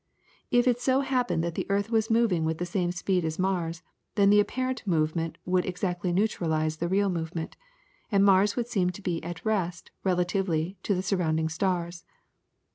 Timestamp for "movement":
4.87-5.37, 7.07-7.55